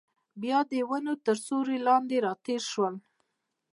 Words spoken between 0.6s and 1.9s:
د ونو تر سیوري